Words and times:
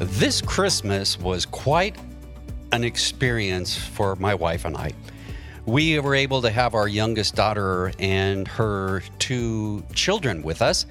This 0.00 0.40
Christmas 0.40 1.20
was 1.20 1.44
quite 1.44 1.94
an 2.72 2.84
experience 2.84 3.76
for 3.76 4.16
my 4.16 4.34
wife 4.34 4.64
and 4.64 4.74
I. 4.74 4.92
We 5.66 5.98
were 5.98 6.14
able 6.14 6.40
to 6.40 6.50
have 6.50 6.74
our 6.74 6.88
youngest 6.88 7.34
daughter 7.34 7.92
and 7.98 8.48
her 8.48 9.02
two 9.18 9.84
children 9.92 10.40
with 10.40 10.62
us. 10.62 10.86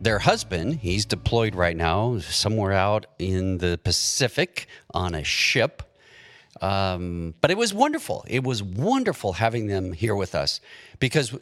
Their 0.00 0.20
husband, 0.20 0.76
he's 0.76 1.04
deployed 1.04 1.56
right 1.56 1.76
now 1.76 2.20
somewhere 2.20 2.70
out 2.70 3.06
in 3.18 3.58
the 3.58 3.80
Pacific 3.82 4.68
on 4.92 5.16
a 5.16 5.24
ship. 5.24 5.82
Um, 6.62 7.34
but 7.40 7.50
it 7.50 7.58
was 7.58 7.74
wonderful. 7.74 8.24
It 8.28 8.44
was 8.44 8.62
wonderful 8.62 9.32
having 9.32 9.66
them 9.66 9.92
here 9.92 10.14
with 10.14 10.36
us 10.36 10.60
because 11.00 11.36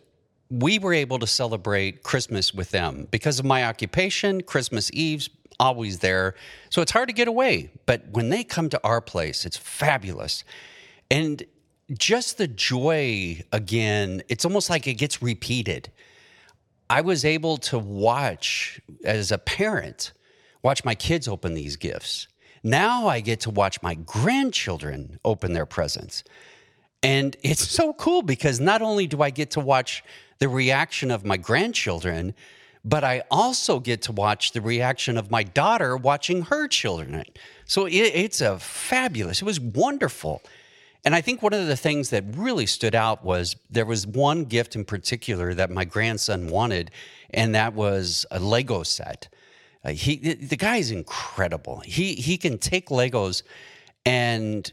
we 0.49 0.79
were 0.79 0.95
able 0.95 1.19
to 1.19 1.27
celebrate 1.27 2.03
Christmas 2.03 2.55
with 2.55 2.71
them. 2.71 3.09
Because 3.11 3.39
of 3.39 3.45
my 3.45 3.65
occupation, 3.67 4.43
Christmas 4.43 4.91
Eve's 4.95 5.29
always 5.63 6.01
there. 6.01 6.35
So 6.71 6.83
it's 6.83 6.91
hard 6.91 7.09
to 7.09 7.15
get 7.15 7.29
away. 7.29 7.71
But 7.87 8.03
when 8.11 8.31
they 8.31 8.43
come 8.43 8.69
to 8.71 8.81
our 8.83 9.01
place, 9.01 9.47
it's 9.47 9.57
fabulous. 9.57 10.43
And 11.09 11.45
just 11.93 12.37
the 12.37 12.49
joy 12.49 13.43
again, 13.53 14.23
it's 14.29 14.45
almost 14.45 14.69
like 14.69 14.89
it 14.89 14.95
gets 14.95 15.23
repeated. 15.23 15.91
I 16.91 17.01
was 17.01 17.25
able 17.25 17.59
to 17.59 17.79
watch 17.79 18.81
as 19.05 19.31
a 19.31 19.39
parent, 19.39 20.13
watch 20.63 20.85
my 20.85 20.97
kids 20.97 21.29
open 21.29 21.55
these 21.55 21.77
gifts. 21.77 22.27
Now 22.65 23.07
I 23.07 23.21
get 23.21 23.41
to 23.41 23.51
watch 23.51 23.81
my 23.83 23.95
grandchildren 23.95 25.21
open 25.25 25.53
their 25.53 25.67
presents. 25.67 26.25
And 27.05 27.37
it's 27.43 27.67
so 27.69 27.93
cool 27.93 28.23
because 28.23 28.61
not 28.61 28.83
only 28.83 29.07
do 29.07 29.23
I 29.23 29.31
get 29.31 29.53
to 29.53 29.61
watch 29.61 30.03
the 30.39 30.49
reaction 30.49 31.11
of 31.11 31.25
my 31.25 31.37
grandchildren, 31.37 32.35
but 32.85 33.05
I 33.05 33.23
also 33.31 33.79
get 33.79 34.03
to 34.03 34.13
watch 34.13 34.53
the 34.53 34.61
reaction 34.61 35.17
of 35.17 35.31
my 35.31 35.43
daughter 35.43 35.97
watching 35.97 36.43
her 36.43 36.67
children. 36.67 37.25
So 37.65 37.87
it, 37.87 37.93
it's 37.93 38.41
a 38.41 38.59
fabulous, 38.59 39.41
it 39.41 39.45
was 39.45 39.61
wonderful. 39.61 40.43
And 41.05 41.15
I 41.17 41.21
think 41.21 41.43
one 41.43 41.53
of 41.53 41.67
the 41.67 41.77
things 41.77 42.11
that 42.11 42.25
really 42.37 42.67
stood 42.67 42.95
out 42.95 43.25
was 43.25 43.57
there 43.69 43.85
was 43.85 44.07
one 44.07 44.45
gift 44.45 44.77
in 44.77 44.85
particular 44.85 45.53
that 45.55 45.71
my 45.71 45.85
grandson 45.85 46.47
wanted, 46.47 46.93
and 47.31 47.55
that 47.57 47.75
was 47.75 48.25
a 48.31 48.39
Lego 48.39 48.85
set. 48.85 49.29
Uh, 49.85 49.91
he 49.91 50.15
the 50.17 50.57
guy 50.57 50.77
is 50.77 50.93
incredible. 50.93 51.81
He 51.81 52.15
he 52.15 52.37
can 52.39 52.57
take 52.57 52.89
Legos 52.89 53.43
and 54.07 54.73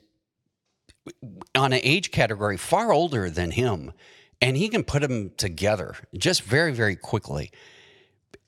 on 1.55 1.73
an 1.73 1.79
age 1.81 2.11
category 2.11 2.57
far 2.57 2.91
older 2.91 3.27
than 3.31 3.49
him, 3.49 3.91
and 4.39 4.55
he 4.55 4.69
can 4.69 4.83
put 4.83 5.01
them 5.01 5.31
together 5.35 5.95
just 6.16 6.44
very 6.44 6.71
very 6.71 6.95
quickly 6.95 7.49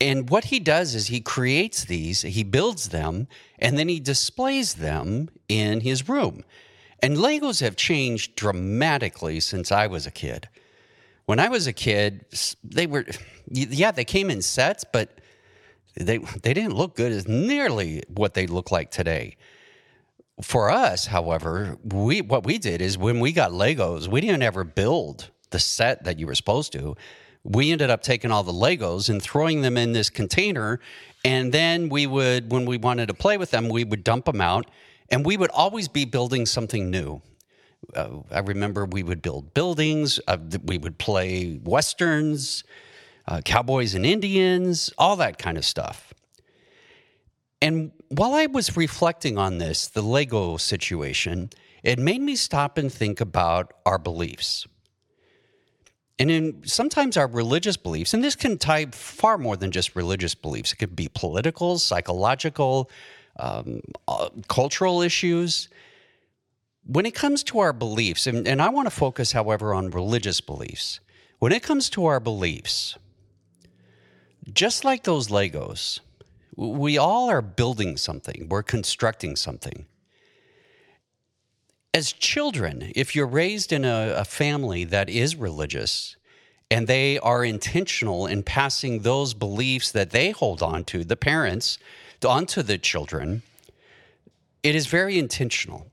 and 0.01 0.31
what 0.31 0.45
he 0.45 0.59
does 0.59 0.95
is 0.95 1.07
he 1.07 1.21
creates 1.21 1.85
these, 1.85 2.23
he 2.23 2.43
builds 2.43 2.89
them, 2.89 3.27
and 3.59 3.77
then 3.77 3.87
he 3.87 3.99
displays 3.99 4.73
them 4.73 5.29
in 5.47 5.81
his 5.81 6.09
room. 6.09 6.43
And 7.03 7.17
Legos 7.17 7.61
have 7.61 7.75
changed 7.75 8.35
dramatically 8.35 9.39
since 9.39 9.71
I 9.71 9.85
was 9.85 10.07
a 10.07 10.11
kid. 10.11 10.49
When 11.25 11.39
I 11.39 11.49
was 11.49 11.67
a 11.67 11.73
kid, 11.73 12.25
they 12.63 12.87
were, 12.87 13.05
yeah, 13.47 13.91
they 13.91 14.03
came 14.03 14.31
in 14.31 14.41
sets, 14.41 14.83
but 14.91 15.21
they, 15.95 16.17
they 16.17 16.55
didn't 16.55 16.73
look 16.73 16.95
good 16.95 17.11
as 17.11 17.27
nearly 17.27 18.01
what 18.07 18.33
they 18.33 18.47
look 18.47 18.71
like 18.71 18.89
today. 18.89 19.37
For 20.41 20.71
us, 20.71 21.05
however, 21.05 21.77
we, 21.83 22.21
what 22.21 22.43
we 22.43 22.57
did 22.57 22.81
is 22.81 22.97
when 22.97 23.19
we 23.19 23.33
got 23.33 23.51
Legos, 23.51 24.07
we 24.07 24.19
didn't 24.19 24.41
ever 24.41 24.63
build 24.63 25.29
the 25.51 25.59
set 25.59 26.05
that 26.05 26.17
you 26.17 26.25
were 26.25 26.33
supposed 26.33 26.71
to 26.71 26.95
we 27.43 27.71
ended 27.71 27.89
up 27.89 28.01
taking 28.01 28.31
all 28.31 28.43
the 28.43 28.51
Legos 28.51 29.09
and 29.09 29.21
throwing 29.21 29.61
them 29.61 29.77
in 29.77 29.93
this 29.93 30.09
container. 30.09 30.79
And 31.25 31.51
then 31.51 31.89
we 31.89 32.07
would, 32.07 32.51
when 32.51 32.65
we 32.65 32.77
wanted 32.77 33.07
to 33.07 33.13
play 33.13 33.37
with 33.37 33.51
them, 33.51 33.69
we 33.69 33.83
would 33.83 34.03
dump 34.03 34.25
them 34.25 34.41
out 34.41 34.69
and 35.09 35.25
we 35.25 35.37
would 35.37 35.51
always 35.51 35.87
be 35.87 36.05
building 36.05 36.45
something 36.45 36.89
new. 36.89 37.21
Uh, 37.95 38.19
I 38.29 38.39
remember 38.39 38.85
we 38.85 39.03
would 39.03 39.21
build 39.21 39.53
buildings, 39.53 40.19
uh, 40.27 40.37
we 40.63 40.77
would 40.77 40.97
play 40.97 41.59
westerns, 41.63 42.63
uh, 43.27 43.41
cowboys 43.43 43.95
and 43.95 44.05
Indians, 44.05 44.91
all 44.97 45.15
that 45.17 45.37
kind 45.37 45.57
of 45.57 45.65
stuff. 45.65 46.13
And 47.61 47.91
while 48.09 48.33
I 48.33 48.47
was 48.47 48.77
reflecting 48.77 49.37
on 49.37 49.57
this, 49.57 49.87
the 49.87 50.01
Lego 50.01 50.57
situation, 50.57 51.49
it 51.83 51.99
made 51.99 52.21
me 52.21 52.35
stop 52.35 52.77
and 52.77 52.91
think 52.91 53.21
about 53.21 53.73
our 53.85 53.97
beliefs. 53.97 54.67
And 56.21 56.29
in 56.29 56.61
sometimes 56.67 57.17
our 57.17 57.25
religious 57.25 57.77
beliefs, 57.77 58.13
and 58.13 58.23
this 58.23 58.35
can 58.35 58.59
tie 58.59 58.85
far 58.91 59.39
more 59.39 59.57
than 59.57 59.71
just 59.71 59.95
religious 59.95 60.35
beliefs, 60.35 60.71
it 60.71 60.75
could 60.75 60.95
be 60.95 61.09
political, 61.11 61.79
psychological, 61.79 62.91
um, 63.39 63.81
uh, 64.07 64.29
cultural 64.47 65.01
issues. 65.01 65.67
When 66.85 67.07
it 67.07 67.15
comes 67.15 67.41
to 67.45 67.57
our 67.57 67.73
beliefs, 67.73 68.27
and, 68.27 68.47
and 68.47 68.61
I 68.61 68.69
want 68.69 68.85
to 68.85 68.91
focus, 68.91 69.31
however, 69.31 69.73
on 69.73 69.89
religious 69.89 70.41
beliefs, 70.41 70.99
when 71.39 71.51
it 71.51 71.63
comes 71.63 71.89
to 71.89 72.05
our 72.05 72.19
beliefs, 72.19 72.99
just 74.53 74.85
like 74.85 75.01
those 75.05 75.29
Legos, 75.29 76.01
we 76.55 76.99
all 76.99 77.31
are 77.31 77.41
building 77.41 77.97
something, 77.97 78.47
we're 78.47 78.61
constructing 78.61 79.35
something 79.35 79.87
as 81.93 82.13
children, 82.13 82.91
if 82.95 83.15
you're 83.15 83.27
raised 83.27 83.73
in 83.73 83.83
a, 83.83 84.13
a, 84.17 84.25
family 84.25 84.85
that 84.85 85.09
is 85.09 85.35
religious 85.35 86.15
and 86.69 86.87
they 86.87 87.19
are 87.19 87.43
intentional 87.43 88.27
in 88.27 88.43
passing 88.43 88.99
those 88.99 89.33
beliefs 89.33 89.91
that 89.91 90.11
they 90.11 90.31
hold 90.31 90.63
on 90.63 90.85
to, 90.85 91.03
the 91.03 91.17
parents, 91.17 91.77
onto 92.25 92.61
the 92.61 92.77
children, 92.77 93.41
it 94.63 94.73
is 94.73 94.87
very 94.87 95.19
intentional. 95.19 95.87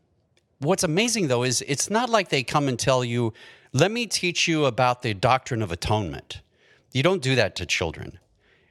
What's 0.61 0.85
amazing 0.85 1.29
though 1.29 1.43
is 1.43 1.63
it's 1.67 1.91
not 1.91 2.11
like 2.11 2.29
they 2.29 2.45
come 2.45 2.69
and 2.69 2.79
tell 2.79 3.05
you, 3.05 3.33
let 3.73 3.91
me 3.91 4.07
teach 4.07 4.47
you 4.47 4.67
about 4.67 5.03
the 5.03 5.15
doctrine 5.15 5.63
of 5.63 5.73
atonement. 5.73 6.43
You 6.93 7.03
don't 7.03 7.23
do 7.23 7.35
that 7.35 7.57
to 7.57 7.67
children. 7.67 8.19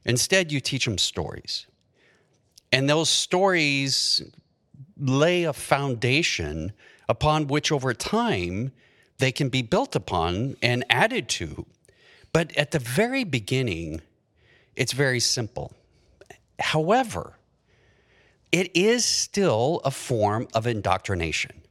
Instead, 0.06 0.52
you 0.52 0.60
teach 0.60 0.86
them 0.86 0.98
stories. 0.98 1.68
And 2.72 2.90
those 2.90 3.10
stories 3.10 4.22
lay 4.98 5.44
a 5.44 5.54
foundation 5.54 6.72
upon 7.10 7.48
which 7.48 7.72
over 7.72 7.94
time 7.94 8.72
they 9.18 9.32
can 9.32 9.50
be 9.50 9.62
built 9.62 9.96
upon 9.96 10.56
and 10.62 10.86
added 10.90 11.28
to. 11.30 11.66
But 12.34 12.56
at 12.58 12.72
the 12.72 12.80
very 12.80 13.24
beginning, 13.24 14.02
it's 14.76 14.94
very 14.94 15.20
simple. 15.20 15.74
However, 16.60 17.38
it 18.52 18.76
is 18.76 19.06
still 19.06 19.82
a 19.84 19.92
form 19.92 20.48
of 20.54 20.68
indoctrination. 20.68 21.62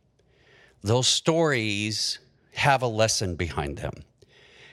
Those 0.82 1.08
stories 1.08 2.18
have 2.54 2.82
a 2.82 2.86
lesson 2.86 3.36
behind 3.36 3.78
them. 3.78 3.92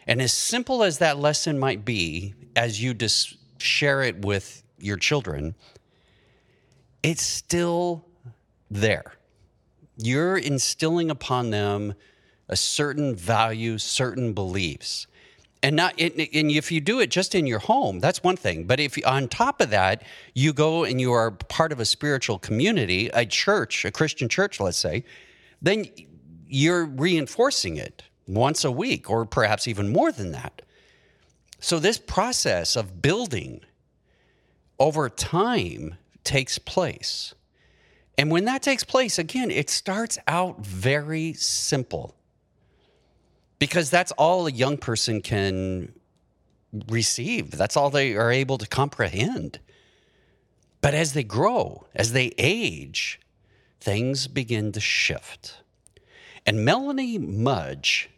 And 0.07 0.21
as 0.21 0.33
simple 0.33 0.83
as 0.83 0.97
that 0.97 1.17
lesson 1.17 1.57
might 1.59 1.85
be, 1.85 2.33
as 2.55 2.81
you 2.81 2.93
just 2.93 3.37
share 3.59 4.01
it 4.01 4.25
with 4.25 4.63
your 4.77 4.97
children, 4.97 5.55
it's 7.01 7.23
still 7.23 8.05
there 8.69 9.13
you're 10.05 10.37
instilling 10.37 11.09
upon 11.09 11.49
them 11.49 11.93
a 12.49 12.55
certain 12.55 13.15
value, 13.15 13.77
certain 13.77 14.33
beliefs. 14.33 15.07
And 15.61 15.77
not 15.77 15.99
and 15.99 16.11
if 16.17 16.73
you 16.73 16.81
do 16.81 16.99
it 16.99 17.09
just 17.09 17.33
in 17.33 17.47
your 17.47 17.59
home, 17.59 17.99
that's 17.99 18.21
one 18.21 18.35
thing. 18.35 18.65
But 18.65 18.81
if 18.81 18.97
on 19.07 19.29
top 19.29 19.61
of 19.61 19.69
that, 19.69 20.03
you 20.33 20.51
go 20.51 20.83
and 20.83 20.99
you 20.99 21.13
are 21.13 21.31
part 21.31 21.71
of 21.71 21.79
a 21.79 21.85
spiritual 21.85 22.37
community, 22.37 23.09
a 23.13 23.25
church, 23.25 23.85
a 23.85 23.91
Christian 23.91 24.27
church, 24.27 24.59
let's 24.59 24.77
say, 24.77 25.05
then 25.61 25.85
you're 26.47 26.85
reinforcing 26.85 27.77
it 27.77 28.03
once 28.27 28.65
a 28.65 28.71
week 28.71 29.09
or 29.09 29.25
perhaps 29.25 29.67
even 29.67 29.91
more 29.91 30.11
than 30.11 30.33
that. 30.33 30.61
So 31.59 31.79
this 31.79 31.97
process 31.97 32.75
of 32.75 33.01
building 33.01 33.61
over 34.79 35.07
time 35.07 35.95
takes 36.25 36.57
place. 36.59 37.33
And 38.17 38.29
when 38.29 38.45
that 38.45 38.61
takes 38.61 38.83
place, 38.83 39.17
again, 39.17 39.49
it 39.49 39.69
starts 39.69 40.19
out 40.27 40.65
very 40.65 41.33
simple 41.33 42.15
because 43.59 43.89
that's 43.89 44.11
all 44.13 44.45
a 44.45 44.51
young 44.51 44.77
person 44.77 45.21
can 45.21 45.93
receive. 46.87 47.51
That's 47.51 47.77
all 47.77 47.89
they 47.89 48.15
are 48.15 48.31
able 48.31 48.57
to 48.57 48.67
comprehend. 48.67 49.59
But 50.81 50.93
as 50.93 51.13
they 51.13 51.23
grow, 51.23 51.87
as 51.95 52.11
they 52.11 52.33
age, 52.37 53.19
things 53.79 54.27
begin 54.27 54.71
to 54.73 54.79
shift. 54.79 55.57
And 56.45 56.65
Melanie 56.65 57.17
Mudge, 57.17 58.09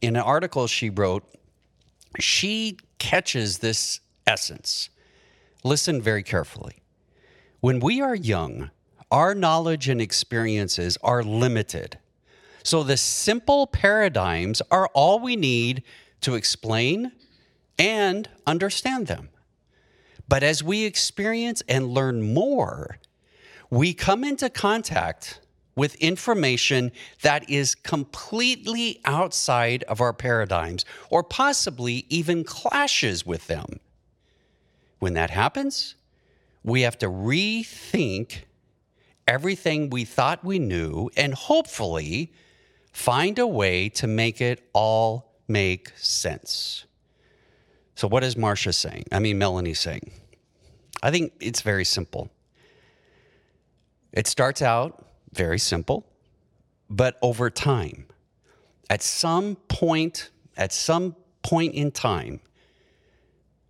in 0.00 0.16
an 0.16 0.22
article 0.22 0.66
she 0.66 0.90
wrote, 0.90 1.24
she 2.18 2.76
catches 2.98 3.58
this 3.58 4.00
essence. 4.26 4.90
Listen 5.64 6.02
very 6.02 6.22
carefully. 6.22 6.82
When 7.60 7.78
we 7.78 8.00
are 8.00 8.14
young, 8.14 8.70
our 9.12 9.34
knowledge 9.34 9.90
and 9.90 10.00
experiences 10.00 10.96
are 11.02 11.22
limited. 11.22 11.98
So 12.64 12.82
the 12.82 12.96
simple 12.96 13.66
paradigms 13.66 14.62
are 14.70 14.88
all 14.94 15.20
we 15.20 15.36
need 15.36 15.82
to 16.22 16.34
explain 16.34 17.12
and 17.78 18.28
understand 18.46 19.08
them. 19.08 19.28
But 20.28 20.42
as 20.42 20.62
we 20.62 20.84
experience 20.84 21.62
and 21.68 21.88
learn 21.88 22.32
more, 22.32 22.98
we 23.68 23.92
come 23.92 24.24
into 24.24 24.48
contact 24.48 25.40
with 25.74 25.94
information 25.96 26.90
that 27.20 27.48
is 27.50 27.74
completely 27.74 29.00
outside 29.04 29.82
of 29.84 30.00
our 30.00 30.12
paradigms 30.12 30.86
or 31.10 31.22
possibly 31.22 32.06
even 32.08 32.44
clashes 32.44 33.26
with 33.26 33.46
them. 33.46 33.80
When 35.00 35.14
that 35.14 35.30
happens, 35.30 35.96
we 36.62 36.82
have 36.82 36.98
to 36.98 37.08
rethink 37.08 38.44
everything 39.32 39.88
we 39.88 40.04
thought 40.04 40.44
we 40.44 40.58
knew 40.58 41.08
and 41.16 41.32
hopefully 41.32 42.30
find 42.92 43.38
a 43.38 43.46
way 43.46 43.88
to 43.88 44.06
make 44.06 44.42
it 44.42 44.68
all 44.74 45.32
make 45.48 45.90
sense. 45.96 46.84
So, 47.94 48.06
what 48.08 48.22
is 48.24 48.36
Marcia 48.36 48.74
saying? 48.74 49.04
I 49.10 49.20
mean, 49.20 49.38
Melanie 49.38 49.72
saying? 49.72 50.12
I 51.02 51.10
think 51.10 51.32
it's 51.40 51.62
very 51.62 51.86
simple. 51.86 52.30
It 54.12 54.26
starts 54.26 54.60
out 54.60 55.06
very 55.32 55.58
simple, 55.58 56.06
but 56.90 57.16
over 57.22 57.48
time, 57.48 58.04
at 58.90 59.00
some 59.00 59.56
point, 59.68 60.28
at 60.58 60.74
some 60.74 61.16
point 61.42 61.74
in 61.74 61.90
time, 61.90 62.40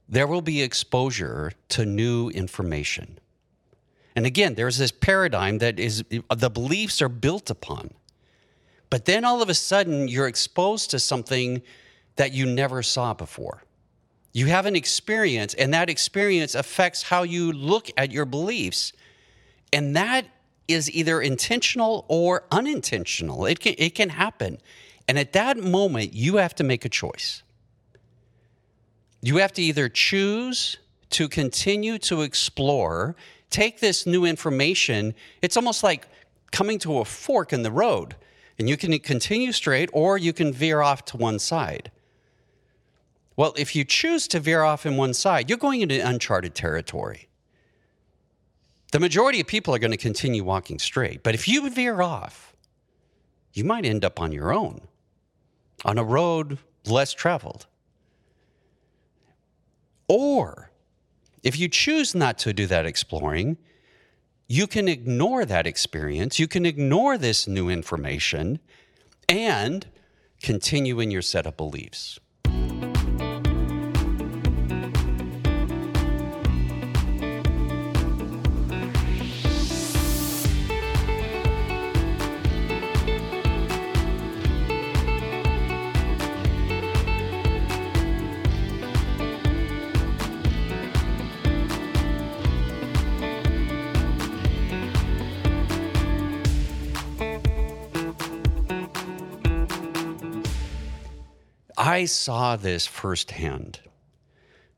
there 0.08 0.26
will 0.26 0.42
be 0.42 0.60
exposure 0.60 1.52
to 1.68 1.86
new 1.86 2.30
information. 2.30 3.20
And 4.14 4.26
again, 4.26 4.54
there's 4.54 4.78
this 4.78 4.92
paradigm 4.92 5.58
that 5.58 5.78
is 5.78 6.04
the 6.34 6.50
beliefs 6.50 7.00
are 7.00 7.08
built 7.08 7.50
upon. 7.50 7.94
But 8.90 9.06
then 9.06 9.24
all 9.24 9.40
of 9.40 9.48
a 9.48 9.54
sudden, 9.54 10.08
you're 10.08 10.26
exposed 10.26 10.90
to 10.90 10.98
something 10.98 11.62
that 12.16 12.32
you 12.32 12.44
never 12.44 12.82
saw 12.82 13.14
before. 13.14 13.62
You 14.34 14.46
have 14.46 14.66
an 14.66 14.76
experience, 14.76 15.54
and 15.54 15.72
that 15.72 15.88
experience 15.88 16.54
affects 16.54 17.02
how 17.04 17.22
you 17.22 17.52
look 17.52 17.90
at 17.96 18.12
your 18.12 18.26
beliefs. 18.26 18.92
And 19.72 19.96
that 19.96 20.26
is 20.68 20.90
either 20.90 21.20
intentional 21.20 22.04
or 22.08 22.44
unintentional. 22.50 23.46
It 23.46 23.60
can, 23.60 23.74
it 23.78 23.94
can 23.94 24.10
happen. 24.10 24.58
And 25.08 25.18
at 25.18 25.32
that 25.32 25.56
moment, 25.58 26.14
you 26.14 26.36
have 26.36 26.54
to 26.56 26.64
make 26.64 26.84
a 26.84 26.88
choice. 26.88 27.42
You 29.20 29.38
have 29.38 29.52
to 29.54 29.62
either 29.62 29.88
choose 29.88 30.78
to 31.10 31.28
continue 31.28 31.98
to 31.98 32.22
explore, 32.22 33.16
take 33.52 33.80
this 33.80 34.06
new 34.06 34.24
information. 34.24 35.14
It's 35.42 35.56
almost 35.56 35.82
like 35.82 36.08
coming 36.50 36.78
to 36.80 36.98
a 36.98 37.04
fork 37.04 37.52
in 37.52 37.62
the 37.62 37.70
road, 37.70 38.16
and 38.58 38.68
you 38.68 38.76
can 38.76 38.98
continue 38.98 39.52
straight 39.52 39.90
or 39.92 40.18
you 40.18 40.32
can 40.32 40.52
veer 40.52 40.80
off 40.80 41.04
to 41.06 41.16
one 41.16 41.38
side. 41.38 41.90
Well, 43.36 43.54
if 43.56 43.74
you 43.74 43.84
choose 43.84 44.28
to 44.28 44.40
veer 44.40 44.62
off 44.62 44.84
in 44.84 44.96
one 44.96 45.14
side, 45.14 45.48
you're 45.48 45.58
going 45.58 45.80
into 45.80 45.98
uncharted 45.98 46.54
territory. 46.54 47.28
The 48.92 49.00
majority 49.00 49.40
of 49.40 49.46
people 49.46 49.74
are 49.74 49.78
going 49.78 49.90
to 49.90 49.96
continue 49.96 50.44
walking 50.44 50.78
straight. 50.78 51.22
But 51.22 51.34
if 51.34 51.48
you 51.48 51.68
veer 51.70 52.02
off, 52.02 52.54
you 53.54 53.64
might 53.64 53.86
end 53.86 54.04
up 54.04 54.20
on 54.20 54.32
your 54.32 54.52
own, 54.52 54.82
on 55.84 55.96
a 55.96 56.04
road 56.04 56.58
less 56.84 57.14
traveled. 57.14 57.66
Or 60.08 60.71
if 61.42 61.58
you 61.58 61.68
choose 61.68 62.14
not 62.14 62.38
to 62.38 62.52
do 62.52 62.66
that 62.66 62.86
exploring, 62.86 63.56
you 64.48 64.66
can 64.66 64.88
ignore 64.88 65.44
that 65.44 65.66
experience, 65.66 66.38
you 66.38 66.46
can 66.46 66.66
ignore 66.66 67.16
this 67.16 67.48
new 67.48 67.68
information, 67.68 68.58
and 69.28 69.86
continue 70.42 71.00
in 71.00 71.10
your 71.10 71.22
set 71.22 71.46
of 71.46 71.56
beliefs. 71.56 72.18
I 101.92 102.06
saw 102.06 102.56
this 102.56 102.86
firsthand. 102.86 103.80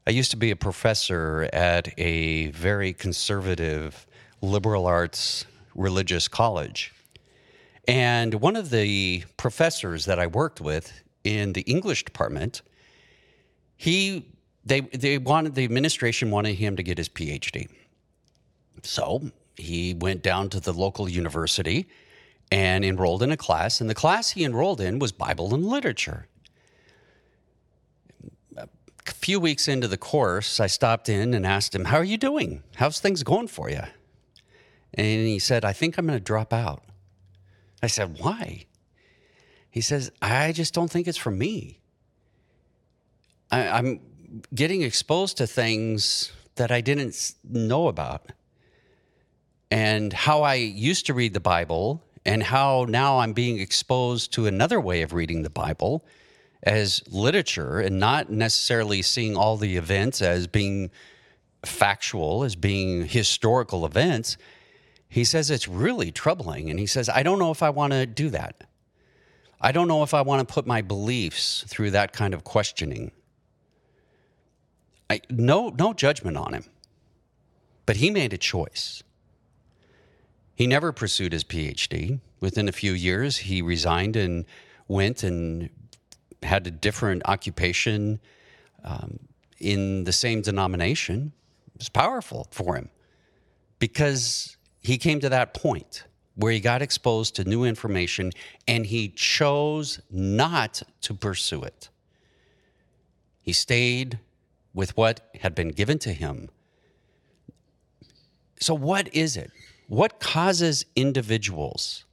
I 0.05 0.11
used 0.11 0.33
to 0.33 0.37
be 0.37 0.51
a 0.51 0.57
professor 0.57 1.49
at 1.53 1.97
a 1.97 2.49
very 2.49 2.93
conservative 2.93 4.05
liberal 4.43 4.89
arts 4.89 5.47
religious 5.77 6.27
college. 6.27 6.93
And 7.87 8.35
one 8.35 8.57
of 8.57 8.71
the 8.71 9.23
professors 9.37 10.07
that 10.07 10.19
I 10.19 10.27
worked 10.27 10.61
with 10.61 10.93
in 11.23 11.53
the 11.53 11.61
English 11.61 12.05
department, 12.05 12.63
he 13.77 14.27
they 14.65 14.81
they 14.81 15.19
wanted 15.19 15.55
the 15.55 15.63
administration 15.63 16.33
wanted 16.33 16.57
him 16.57 16.75
to 16.75 16.83
get 16.83 16.99
his 16.99 17.09
PhD. 17.09 17.69
So 18.83 19.31
he 19.55 19.95
went 19.95 20.25
down 20.25 20.49
to 20.49 20.59
the 20.59 20.73
local 20.73 21.09
university 21.09 21.87
and 22.51 22.85
enrolled 22.85 23.23
in 23.23 23.31
a 23.31 23.37
class, 23.37 23.81
and 23.81 23.89
the 23.89 23.95
class 23.95 24.31
he 24.31 24.45
enrolled 24.45 24.81
in 24.81 24.99
was 24.99 25.13
Bible 25.13 25.55
and 25.55 25.65
literature 25.65 26.27
a 29.07 29.13
few 29.13 29.41
weeks 29.41 29.69
into 29.69 29.89
the 29.89 29.97
course, 29.97 30.61
I 30.61 30.67
stopped 30.67 31.09
in 31.09 31.35
and 31.35 31.47
asked 31.47 31.75
him, 31.75 31.87
How 31.87 31.99
are 31.99 32.05
you 32.05 32.17
doing? 32.17 32.63
How's 32.77 33.01
things 33.01 33.23
going 33.23 33.49
for 33.49 33.71
you? 33.71 33.83
And 34.95 35.27
he 35.27 35.39
said, 35.39 35.65
I 35.65 35.73
think 35.73 35.99
I'm 35.99 36.07
going 36.07 36.19
to 36.19 36.25
drop 36.25 36.53
out. 36.53 36.83
I 37.83 37.87
said, 37.87 38.19
Why? 38.19 38.67
He 39.71 39.81
says, 39.81 40.11
I 40.23 40.53
just 40.53 40.73
don't 40.73 40.91
think 40.91 41.09
it's 41.09 41.19
for 41.19 41.33
me. 41.33 41.81
I, 43.51 43.79
am 43.79 44.01
getting 44.55 44.83
exposed 44.83 45.37
to 45.39 45.47
things 45.47 46.33
that 46.55 46.71
I 46.71 46.81
didn't 46.81 47.35
know 47.45 47.89
about. 47.89 48.31
And 49.71 50.13
how 50.13 50.43
I 50.43 50.55
used 50.55 51.07
to 51.07 51.15
read 51.15 51.35
the 51.35 51.41
Bible, 51.41 52.03
and 52.25 52.43
how 52.43 52.87
now 52.89 53.19
I'm 53.19 53.33
being 53.33 53.59
exposed 53.59 54.33
to 54.35 54.47
another 54.47 54.81
way 54.81 55.03
of 55.03 55.13
reading 55.13 55.43
the 55.43 55.51
Bible 55.51 56.05
as 56.65 57.03
literature 57.09 57.79
and 57.79 58.01
not 58.01 58.31
necessarily 58.31 59.03
seeing 59.03 59.37
all 59.37 59.57
the 59.57 59.77
events 59.77 60.23
as 60.23 60.47
being 60.47 60.91
factual, 61.65 62.43
as 62.43 62.57
being 62.57 63.07
historical 63.07 63.85
events, 63.87 64.37
he 65.09 65.25
says 65.25 65.51
it's 65.51 65.69
really 65.69 66.11
troubling. 66.11 66.71
And 66.71 66.81
he 66.81 66.87
says, 66.87 67.09
I 67.09 67.23
don't 67.23 67.39
know 67.39 67.51
if 67.51 67.63
I 67.63 67.71
want 67.71 67.93
to 67.93 68.07
do 68.07 68.31
that. 68.31 68.65
I 69.61 69.73
don't 69.73 69.89
know 69.89 70.03
if 70.03 70.15
I 70.15 70.23
want 70.23 70.47
to 70.47 70.53
put 70.53 70.67
my 70.67 70.83
beliefs 70.83 71.65
through 71.69 71.93
that 71.93 72.13
kind 72.13 72.35
of 72.35 72.45
questioning. 72.45 73.13
I, 75.09 75.21
no, 75.31 75.69
no 75.69 75.93
judgment 75.93 76.37
on 76.37 76.55
him, 76.55 76.65
but 77.87 77.97
he 77.97 78.11
made 78.11 78.33
a 78.33 78.39
choice. 78.39 79.03
He 80.55 80.67
never 80.67 80.93
pursued 80.93 81.33
his 81.33 81.45
PhD. 81.45 82.21
Within 82.41 82.69
a 82.69 82.73
few 82.73 82.93
years, 82.93 83.39
he 83.39 83.61
resigned 83.61 84.17
and 84.17 84.45
went 84.87 85.23
and 85.23 85.71
had 86.45 86.67
a 86.67 86.71
different 86.71 87.23
occupation 87.25 88.21
um, 88.85 89.19
in 89.59 90.05
the 90.05 90.13
same 90.13 90.43
denomination 90.43 91.33
was 91.79 91.89
powerful 91.89 92.47
for 92.51 92.77
him 92.77 92.89
because 93.79 94.57
he 94.81 94.99
came 94.99 95.21
to 95.21 95.29
that 95.29 95.55
point 95.55 96.05
where 96.37 96.53
he 96.53 96.61
got 96.61 96.83
exposed 96.83 97.37
to 97.37 97.45
new 97.45 97.65
information 97.65 98.33
and 98.67 98.87
he 98.87 99.09
chose 99.09 100.01
not 100.11 100.83
to 101.01 101.15
pursue 101.15 101.63
it. 101.63 101.89
He 103.41 103.53
stayed 103.53 104.19
with 104.73 104.97
what 104.97 105.31
had 105.41 105.55
been 105.55 105.69
given 105.69 105.99
to 106.01 106.13
him. 106.13 106.51
So, 108.61 108.75
what 108.75 109.15
is 109.15 109.37
it? 109.37 109.51
What 109.89 110.19
causes 110.19 110.87
individuals 110.97 112.05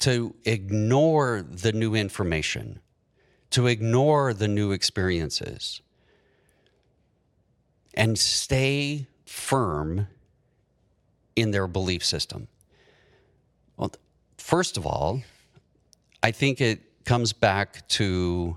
to 0.00 0.34
ignore 0.44 1.42
the 1.48 1.72
new 1.72 1.94
information? 1.94 2.80
To 3.52 3.66
ignore 3.66 4.34
the 4.34 4.48
new 4.48 4.72
experiences 4.72 5.80
and 7.94 8.18
stay 8.18 9.06
firm 9.26 10.08
in 11.36 11.50
their 11.50 11.66
belief 11.66 12.04
system? 12.04 12.48
Well, 13.76 13.92
first 14.38 14.76
of 14.76 14.86
all, 14.86 15.22
I 16.22 16.30
think 16.30 16.60
it 16.60 17.04
comes 17.04 17.32
back 17.32 17.86
to 17.88 18.56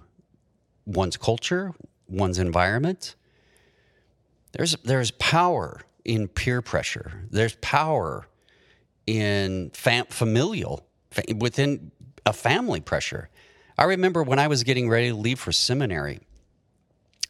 one's 0.85 1.17
culture, 1.17 1.73
one's 2.07 2.39
environment. 2.39 3.15
There's, 4.51 4.75
there's 4.83 5.11
power 5.11 5.81
in 6.03 6.27
peer 6.27 6.61
pressure, 6.61 7.25
there's 7.31 7.55
power 7.61 8.27
in 9.07 9.71
fam- 9.73 10.05
familial, 10.05 10.85
within 11.35 11.91
a 12.25 12.33
family 12.33 12.79
pressure. 12.79 13.29
I 13.77 13.83
remember 13.85 14.23
when 14.23 14.39
I 14.39 14.47
was 14.47 14.63
getting 14.63 14.89
ready 14.89 15.09
to 15.09 15.15
leave 15.15 15.39
for 15.39 15.51
seminary, 15.51 16.19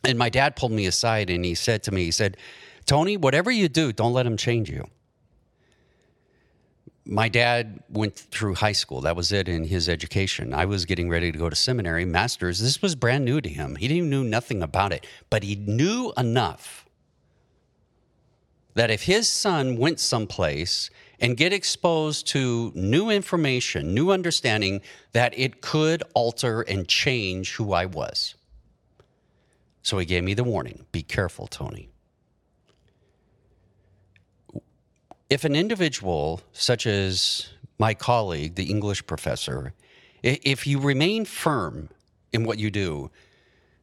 and 0.03 0.17
my 0.17 0.29
dad 0.29 0.55
pulled 0.55 0.71
me 0.71 0.85
aside 0.85 1.29
and 1.29 1.43
he 1.43 1.55
said 1.55 1.83
to 1.83 1.91
me, 1.91 2.05
he 2.05 2.11
said, 2.11 2.37
Tony, 2.85 3.17
whatever 3.17 3.49
you 3.49 3.67
do, 3.67 3.91
don't 3.91 4.13
let 4.13 4.25
him 4.27 4.37
change 4.37 4.69
you. 4.69 4.85
my 7.05 7.29
dad 7.29 7.83
went 7.89 8.15
through 8.15 8.55
high 8.55 8.71
school. 8.71 9.01
That 9.01 9.15
was 9.15 9.31
it 9.31 9.47
in 9.47 9.65
his 9.65 9.87
education. 9.87 10.53
I 10.53 10.65
was 10.65 10.85
getting 10.85 11.09
ready 11.09 11.31
to 11.31 11.37
go 11.37 11.49
to 11.49 11.55
seminary, 11.55 12.05
master's. 12.05 12.59
This 12.59 12.81
was 12.81 12.95
brand 12.95 13.25
new 13.25 13.41
to 13.41 13.49
him. 13.49 13.75
He 13.75 13.87
didn't 13.87 14.09
knew 14.09 14.23
nothing 14.23 14.63
about 14.63 14.91
it, 14.91 15.05
but 15.29 15.43
he 15.43 15.55
knew 15.55 16.13
enough 16.17 16.85
that 18.73 18.91
if 18.91 19.03
his 19.03 19.29
son 19.29 19.77
went 19.77 19.99
someplace 19.99 20.89
and 21.19 21.37
get 21.37 21.53
exposed 21.53 22.27
to 22.27 22.71
new 22.75 23.09
information, 23.09 23.93
new 23.93 24.11
understanding, 24.11 24.81
that 25.13 25.37
it 25.37 25.61
could 25.61 26.03
alter 26.13 26.61
and 26.61 26.87
change 26.87 27.55
who 27.55 27.73
I 27.73 27.85
was. 27.85 28.35
So 29.81 29.97
he 29.97 30.05
gave 30.05 30.23
me 30.23 30.33
the 30.33 30.43
warning 30.43 30.85
be 30.91 31.03
careful, 31.03 31.47
Tony. 31.47 31.89
if 35.29 35.43
an 35.43 35.55
individual, 35.55 36.41
such 36.53 36.85
as 36.85 37.49
my 37.79 37.93
colleague, 37.93 38.55
the 38.55 38.69
English 38.69 39.05
professor, 39.07 39.73
if 40.21 40.65
you 40.65 40.79
remain 40.79 41.25
firm 41.25 41.89
in 42.31 42.43
what 42.43 42.59
you 42.59 42.71
do, 42.71 43.11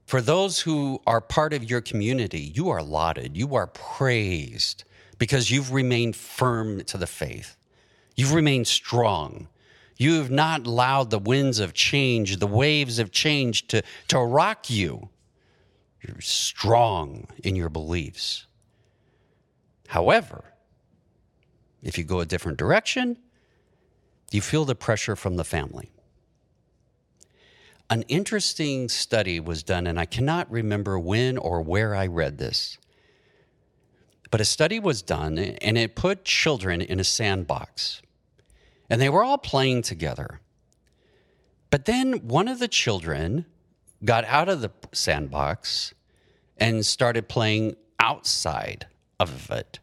for 0.05 0.21
those 0.21 0.61
who 0.61 1.01
are 1.07 1.21
part 1.21 1.53
of 1.53 1.69
your 1.69 1.81
community, 1.81 2.41
you 2.41 2.69
are 2.69 2.83
lauded, 2.83 3.37
you 3.37 3.55
are 3.55 3.67
praised 3.67 4.85
because 5.23 5.53
you've 5.53 5.73
remained 5.73 6.17
firm 6.17 6.83
to 6.83 6.99
the 6.99 7.07
faith. 7.07 7.57
You've 8.17 8.33
remained 8.33 8.67
strong. 8.67 9.47
You 9.97 10.15
have 10.15 10.33
not 10.33 10.67
allowed 10.67 11.11
the 11.11 11.19
winds 11.21 11.61
of 11.61 11.75
change, 11.75 12.39
the 12.39 12.47
waves 12.49 12.99
of 12.99 13.13
change 13.13 13.69
to, 13.69 13.85
to 14.09 14.19
rock 14.19 14.69
you. 14.69 15.11
You're 16.01 16.21
strong 16.21 17.29
in 17.45 17.55
your 17.55 17.69
beliefs. 17.69 18.47
However, 19.87 20.43
if 21.85 21.97
you 21.97 22.03
go 22.03 22.19
a 22.19 22.27
different 22.27 22.59
direction, 22.59 23.17
you 24.33 24.41
feel 24.41 24.65
the 24.65 24.75
pressure 24.75 25.15
from 25.15 25.37
the 25.37 25.45
family. 25.45 25.93
An 27.89 28.03
interesting 28.09 28.89
study 28.89 29.39
was 29.39 29.63
done, 29.63 29.87
and 29.87 30.01
I 30.01 30.05
cannot 30.05 30.51
remember 30.51 30.99
when 30.99 31.39
or 31.39 31.63
where 31.63 31.95
I 31.95 32.09
read 32.09 32.39
this. 32.39 32.77
But 34.33 34.41
a 34.41 34.47
study 34.47 34.81
was 34.81 35.03
done, 35.03 35.37
and 35.37 35.77
it 35.77 35.95
put 35.95 36.25
children 36.25 36.81
in 36.81 36.99
a 36.99 37.05
sandbox. 37.05 38.01
And 38.89 38.99
they 38.99 39.11
were 39.11 39.23
all 39.23 39.37
playing 39.37 39.83
together. 39.83 40.41
But 41.69 41.85
then 41.85 42.27
one 42.29 42.49
of 42.49 42.59
the 42.59 42.67
children 42.67 43.45
got 44.03 44.25
out 44.25 44.49
of 44.49 44.63
the 44.63 44.71
sandbox 44.93 45.93
and 46.57 46.85
started 46.85 47.29
playing 47.29 47.77
outside 48.01 48.87
of 49.21 49.51
it 49.51 49.81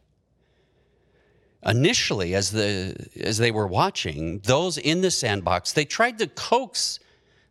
initially 1.64 2.34
as 2.34 2.50
the 2.50 3.08
as 3.20 3.38
they 3.38 3.50
were 3.50 3.66
watching 3.66 4.40
those 4.40 4.78
in 4.78 5.02
the 5.02 5.10
sandbox 5.10 5.72
they 5.72 5.84
tried 5.84 6.16
to 6.16 6.26
coax 6.26 6.98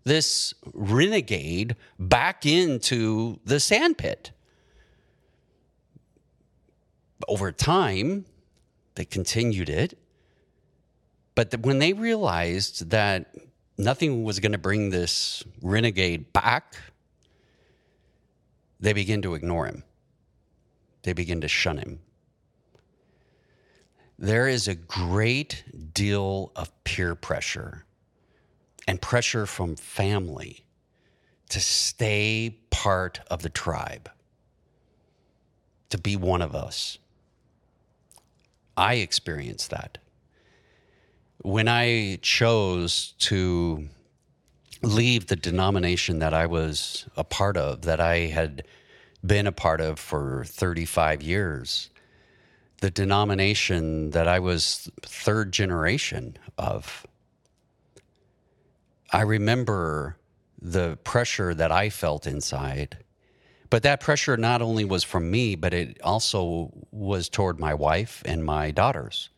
this 0.04 0.54
renegade 0.74 1.76
back 2.00 2.44
into 2.44 3.40
the 3.46 3.60
sandpit 3.60 4.32
over 7.28 7.52
time 7.52 8.26
they 8.96 9.06
continued 9.06 9.70
it. 9.70 9.98
But 11.36 11.60
when 11.62 11.80
they 11.80 11.94
realized 11.94 12.90
that 12.90 13.34
nothing 13.78 14.24
was 14.24 14.40
going 14.40 14.52
to 14.52 14.58
bring 14.58 14.90
this 14.90 15.44
renegade 15.62 16.34
back 16.34 16.76
they 18.80 18.94
began 18.94 19.22
to 19.24 19.34
ignore 19.34 19.66
him. 19.66 19.84
They 21.04 21.14
began 21.14 21.42
to 21.42 21.48
shun 21.48 21.78
him. 21.78 22.00
There 24.18 24.48
is 24.48 24.68
a 24.68 24.76
great 24.76 25.64
deal 25.94 26.52
of 26.56 26.72
peer 26.84 27.16
pressure 27.16 27.86
and 28.88 29.02
pressure 29.02 29.46
from 29.46 29.76
family 29.76 30.66
to 31.50 31.60
stay 31.60 32.58
part 32.70 33.22
of 33.30 33.42
the 33.42 33.50
tribe, 33.50 34.10
to 35.90 35.98
be 35.98 36.16
one 36.16 36.42
of 36.42 36.54
us. 36.54 36.98
I 38.80 38.96
experienced 38.96 39.72
that. 39.72 39.98
When 41.42 41.68
I 41.68 42.18
chose 42.22 43.14
to 43.20 43.90
leave 44.82 45.28
the 45.28 45.36
denomination 45.36 46.20
that 46.20 46.34
I 46.34 46.46
was 46.46 47.06
a 47.18 47.26
part 47.26 47.58
of, 47.58 47.82
that 47.82 48.00
I 48.00 48.28
had 48.28 48.64
been 49.26 49.48
a 49.48 49.52
part 49.52 49.82
of 49.82 50.00
for 50.00 50.46
35 50.46 51.22
years, 51.22 51.90
the 52.80 52.90
denomination 52.90 54.12
that 54.12 54.30
I 54.30 54.40
was 54.40 54.90
third 55.02 55.52
generation 55.52 56.38
of. 56.58 57.06
I 59.12 59.22
remember 59.24 60.16
the 60.62 60.98
pressure 61.04 61.54
that 61.54 61.72
I 61.72 61.90
felt 61.90 62.26
inside. 62.26 62.98
But 63.70 63.84
that 63.84 64.00
pressure 64.00 64.36
not 64.36 64.62
only 64.62 64.84
was 64.84 65.04
from 65.04 65.30
me, 65.30 65.56
but 65.56 65.74
it 65.74 66.02
also 66.02 66.72
was 66.92 67.30
toward 67.30 67.60
my 67.60 67.74
wife 67.74 68.24
and 68.26 68.44
my 68.44 68.72
daughters. 68.72 69.30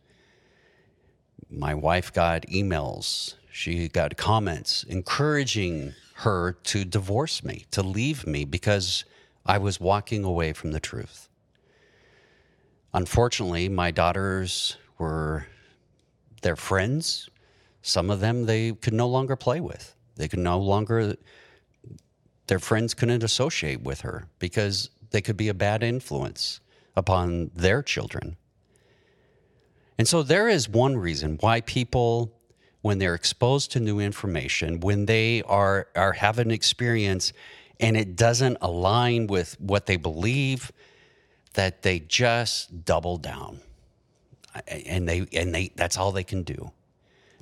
My 1.49 1.73
wife 1.73 2.13
got 2.13 2.43
emails, 2.43 3.35
she 3.51 3.89
got 3.89 4.15
comments 4.15 4.83
encouraging 4.83 5.93
her 6.15 6.53
to 6.63 6.85
divorce 6.85 7.43
me, 7.43 7.65
to 7.71 7.81
leave 7.83 8.25
me 8.25 8.45
because 8.45 9.03
I 9.45 9.57
was 9.57 9.79
walking 9.79 10.23
away 10.23 10.53
from 10.53 10.71
the 10.71 10.79
truth. 10.79 11.27
Unfortunately, 12.93 13.67
my 13.67 13.91
daughters 13.91 14.77
were 14.97 15.47
their 16.41 16.55
friends. 16.55 17.29
Some 17.81 18.09
of 18.09 18.19
them 18.19 18.45
they 18.45 18.73
could 18.73 18.93
no 18.93 19.07
longer 19.07 19.35
play 19.35 19.59
with. 19.59 19.95
They 20.15 20.27
could 20.27 20.39
no 20.39 20.59
longer, 20.59 21.15
their 22.51 22.59
friends 22.59 22.93
couldn't 22.93 23.23
associate 23.23 23.81
with 23.81 24.01
her 24.01 24.27
because 24.37 24.89
they 25.11 25.21
could 25.21 25.37
be 25.37 25.47
a 25.47 25.53
bad 25.53 25.81
influence 25.81 26.59
upon 26.97 27.49
their 27.55 27.81
children. 27.81 28.35
And 29.97 30.05
so 30.05 30.21
there 30.21 30.49
is 30.49 30.67
one 30.67 30.97
reason 30.97 31.37
why 31.39 31.61
people, 31.61 32.37
when 32.81 32.97
they're 32.97 33.15
exposed 33.15 33.71
to 33.71 33.79
new 33.79 34.01
information, 34.01 34.81
when 34.81 35.05
they 35.05 35.43
are, 35.43 35.87
are 35.95 36.11
have 36.11 36.39
an 36.39 36.51
experience 36.51 37.31
and 37.79 37.95
it 37.95 38.17
doesn't 38.17 38.57
align 38.59 39.27
with 39.27 39.55
what 39.61 39.85
they 39.85 39.95
believe, 39.95 40.73
that 41.53 41.83
they 41.83 41.99
just 41.99 42.83
double 42.83 43.15
down 43.15 43.61
and 44.67 45.07
they 45.07 45.25
and 45.31 45.55
they 45.55 45.71
that's 45.77 45.97
all 45.97 46.11
they 46.11 46.25
can 46.25 46.43
do 46.43 46.69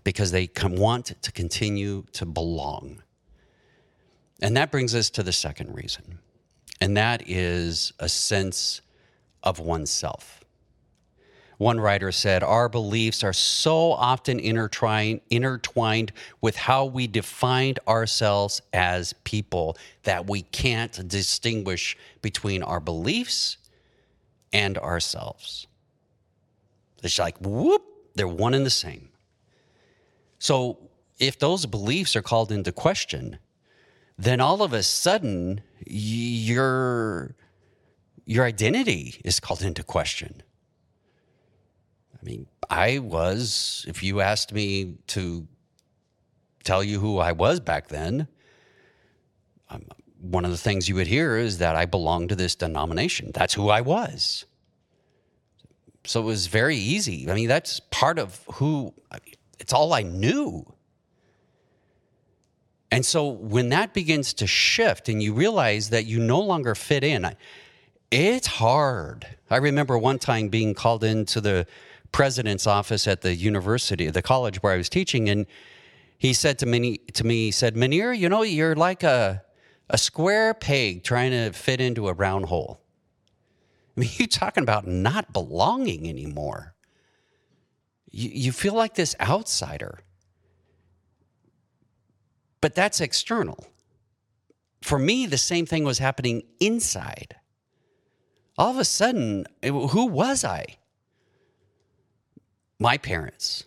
because 0.04 0.30
they 0.30 0.48
want 0.64 1.20
to 1.24 1.32
continue 1.32 2.04
to 2.12 2.28
belong 2.28 3.02
and 4.42 4.56
that 4.56 4.72
brings 4.72 4.96
us 4.96 5.10
to 5.10 5.24
the 5.24 5.32
second 5.32 5.74
reason 5.74 6.20
and 6.82 6.96
that 6.98 7.24
is 7.28 7.94
a 8.00 8.10
sense 8.10 8.82
of 9.44 9.60
oneself 9.60 10.40
one 11.60 11.80
writer 11.80 12.14
said 12.14 12.42
our 12.42 12.70
beliefs 12.70 13.22
are 13.22 13.34
so 13.34 13.92
often 13.92 14.40
intertwined 14.40 15.20
intertwined 15.30 16.14
with 16.40 16.56
how 16.56 16.86
we 16.86 17.06
defined 17.06 17.80
ourselves 17.86 18.62
as 18.72 19.12
people 19.26 19.78
that 20.04 20.30
we 20.30 20.44
can't 20.44 21.06
distinguish 21.08 21.98
between 22.22 22.64
our 22.64 22.80
beliefs 22.80 23.58
and 24.54 24.78
ourselves. 24.78 25.68
It's 27.04 27.20
like, 27.20 27.38
whoop, 27.40 27.84
they're 28.16 28.28
one 28.28 28.54
and 28.54 28.66
the 28.66 28.72
same. 28.72 29.10
So 30.40 30.78
if 31.20 31.40
those 31.40 31.66
beliefs 31.66 32.16
are 32.16 32.22
called 32.22 32.52
into 32.52 32.72
question, 32.72 33.40
then 34.20 34.42
all 34.42 34.62
of 34.62 34.74
a 34.74 34.84
sudden 34.84 35.62
your 35.88 37.36
your 38.26 38.46
identity 38.46 39.20
is 39.24 39.40
called 39.40 39.64
into 39.64 39.82
question. 39.82 40.44
I 42.14 42.24
mean, 42.24 42.46
I 42.70 43.00
was, 43.00 43.86
if 43.88 44.04
you 44.04 44.20
asked 44.20 44.54
me 44.54 44.98
to 45.08 45.48
tell 46.64 46.84
you 46.84 47.00
who 47.00 47.18
I 47.18 47.32
was 47.32 47.60
back 47.62 47.88
then, 47.88 48.28
um, 49.70 49.86
one 50.20 50.44
of 50.46 50.52
the 50.52 50.58
things 50.58 50.90
you 50.90 50.96
would 50.96 51.08
hear 51.08 51.38
is 51.38 51.58
that 51.60 51.76
I 51.76 51.86
belong 51.86 52.28
to 52.28 52.36
this 52.36 52.56
denomination. 52.56 53.32
That's 53.34 53.54
who 53.54 53.70
I 53.70 53.82
was. 53.82 54.46
So 56.04 56.22
it 56.22 56.26
was 56.26 56.48
very 56.48 56.76
easy. 56.76 57.32
I 57.32 57.34
mean, 57.34 57.48
that's 57.48 57.80
part 57.90 58.20
of 58.20 58.42
who, 58.54 58.94
it's 59.60 59.74
all 59.74 59.94
I 59.94 60.04
knew. 60.04 60.72
And 62.92 63.06
so 63.06 63.28
when 63.28 63.70
that 63.70 63.94
begins 63.94 64.34
to 64.36 64.48
shift 64.48 65.10
and 65.10 65.22
you 65.22 65.34
realize 65.34 65.90
that 65.90 66.06
you 66.06 66.20
no 66.20 66.40
longer 66.40 66.74
fit 66.74 67.04
in, 67.04 67.36
it's 68.12 68.48
hard. 68.48 69.28
I 69.50 69.58
remember 69.58 69.98
one 69.98 70.18
time 70.18 70.50
being 70.50 70.74
called 70.74 71.04
into 71.04 71.40
the 71.40 71.68
president's 72.12 72.66
office 72.66 73.08
at 73.08 73.22
the 73.22 73.36
university, 73.36 74.10
the 74.10 74.24
college 74.24 74.64
where 74.64 74.74
I 74.74 74.78
was 74.78 74.90
teaching, 74.90 75.30
and 75.30 75.46
he 76.18 76.34
said 76.34 76.58
to 76.60 76.66
me, 76.66 76.98
to 77.14 77.24
me, 77.24 77.46
he 77.46 77.52
said, 77.52 77.76
Munir, 77.76 78.18
you 78.18 78.28
know, 78.28 78.42
you're 78.42 78.76
like 78.76 79.04
a 79.04 79.44
a 79.90 79.98
square 79.98 80.54
peg 80.54 81.04
trying 81.04 81.32
to 81.32 81.52
fit 81.52 81.82
into 81.82 82.08
a 82.08 82.14
round 82.14 82.46
hole. 82.46 82.80
I 83.98 84.02
mean, 84.02 84.10
you're 84.18 84.28
talking 84.28 84.64
about 84.64 84.88
not 84.88 85.34
belonging 85.34 86.08
anymore. 86.08 86.76
You, 88.12 88.30
you 88.30 88.52
feel 88.52 88.74
like 88.74 88.96
this 88.96 89.16
outsider. 89.20 90.00
But 92.62 92.76
that's 92.76 93.00
external. 93.00 93.68
For 94.82 95.00
me, 95.00 95.26
the 95.26 95.38
same 95.38 95.66
thing 95.66 95.84
was 95.84 96.00
happening 96.00 96.44
inside. 96.60 97.36
All 98.58 98.72
of 98.72 98.78
a 98.78 98.86
sudden, 98.86 99.46
who 99.64 100.06
was 100.06 100.44
I? 100.44 100.78
My 102.80 102.98
parents, 102.98 103.66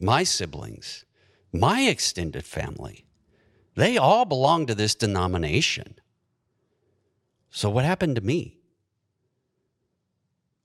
my 0.00 0.24
siblings, 0.24 1.04
my 1.52 1.82
extended 1.82 2.44
family, 2.44 3.06
they 3.74 3.96
all 3.96 4.24
belong 4.24 4.66
to 4.66 4.74
this 4.74 4.94
denomination. 4.94 5.96
So, 7.50 7.70
what 7.70 7.84
happened 7.84 8.16
to 8.16 8.22
me? 8.22 8.58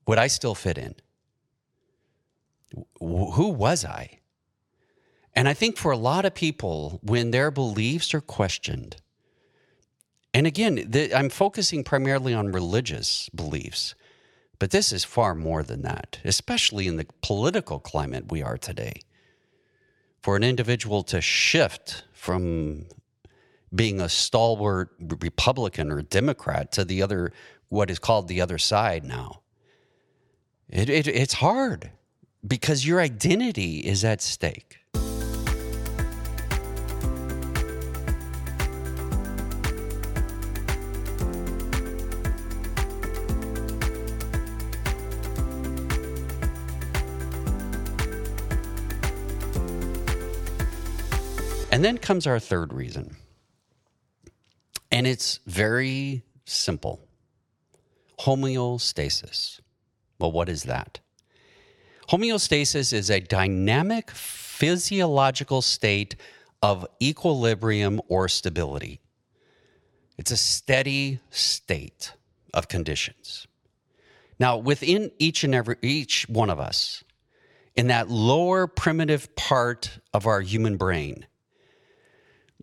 Would 0.08 0.18
I 0.18 0.28
still 0.28 0.56
fit 0.56 0.78
in? 0.78 0.96
Who 3.00 3.50
was 3.50 3.86
I? 3.86 4.20
And 5.36 5.48
I 5.48 5.54
think 5.54 5.78
for 5.78 5.92
a 5.92 5.98
lot 5.98 6.26
of 6.26 6.36
people, 6.36 7.00
when 7.02 7.32
their 7.32 7.50
beliefs 7.50 8.14
are 8.14 8.22
questioned, 8.22 8.98
and 10.34 10.48
again, 10.48 10.86
the, 10.88 11.14
I'm 11.14 11.30
focusing 11.30 11.84
primarily 11.84 12.34
on 12.34 12.52
religious 12.52 13.30
beliefs, 13.30 13.96
but 14.60 14.72
this 14.72 14.92
is 14.92 15.04
far 15.04 15.36
more 15.36 15.64
than 15.64 15.82
that, 15.84 16.20
especially 16.24 16.88
in 16.88 16.98
the 16.98 17.08
political 17.22 17.80
climate 17.80 18.32
we 18.32 18.42
are 18.42 18.58
today. 18.58 19.02
For 20.22 20.36
an 20.36 20.44
individual 20.44 21.04
to 21.04 21.20
shift 21.20 22.06
from 22.14 22.86
being 23.74 24.00
a 24.00 24.10
stalwart 24.10 24.92
Republican 25.00 25.92
or 25.92 26.02
Democrat 26.02 26.72
to 26.74 26.86
the 26.86 27.02
other, 27.02 27.34
what 27.70 27.90
is 27.90 28.00
called 28.00 28.28
the 28.28 28.40
other 28.40 28.58
side 28.58 29.04
now, 29.04 29.42
it, 30.70 30.90
it, 30.90 31.08
it's 31.08 31.34
hard 31.34 31.92
because 32.46 32.86
your 32.86 33.00
identity 33.00 33.80
is 33.80 34.04
at 34.04 34.22
stake. 34.22 34.83
And 51.74 51.84
then 51.84 51.98
comes 51.98 52.28
our 52.28 52.38
third 52.38 52.72
reason. 52.72 53.16
And 54.92 55.08
it's 55.08 55.40
very 55.48 56.22
simple 56.46 57.00
homeostasis. 58.20 59.60
Well, 60.20 60.32
what 60.32 60.50
is 60.50 60.66
that? 60.66 61.00
Homeostasis 62.10 62.94
is 62.94 63.10
a 63.10 63.22
dynamic 63.22 64.12
physiological 64.12 65.64
state 65.64 66.16
of 66.62 66.86
equilibrium 67.02 68.02
or 68.08 68.30
stability. 68.30 69.02
It's 70.16 70.30
a 70.30 70.38
steady 70.38 71.22
state 71.32 72.14
of 72.54 72.68
conditions. 72.68 73.48
Now, 74.38 74.58
within 74.58 75.10
each 75.18 75.44
and 75.44 75.56
every 75.56 75.78
each 75.82 76.30
one 76.30 76.52
of 76.52 76.60
us, 76.60 77.04
in 77.76 77.88
that 77.88 78.12
lower 78.12 78.68
primitive 78.68 79.36
part 79.36 79.98
of 80.14 80.28
our 80.28 80.42
human 80.42 80.78
brain, 80.78 81.26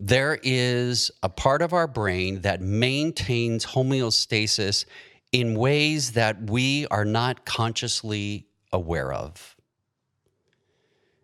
there 0.03 0.39
is 0.43 1.11
a 1.23 1.29
part 1.29 1.61
of 1.61 1.75
our 1.75 1.87
brain 1.87 2.41
that 2.41 2.63
maintains 2.63 3.67
homeostasis 3.67 4.87
in 5.31 5.55
ways 5.55 6.13
that 6.13 6.51
we 6.51 6.87
are 6.87 7.05
not 7.05 7.45
consciously 7.45 8.47
aware 8.73 9.13
of. 9.13 9.57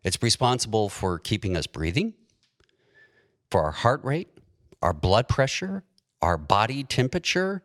It's 0.04 0.22
responsible 0.22 0.90
for 0.90 1.18
keeping 1.18 1.56
us 1.56 1.66
breathing, 1.66 2.12
for 3.50 3.62
our 3.62 3.70
heart 3.70 4.04
rate, 4.04 4.28
our 4.82 4.92
blood 4.92 5.26
pressure, 5.26 5.82
our 6.20 6.36
body 6.36 6.84
temperature, 6.84 7.62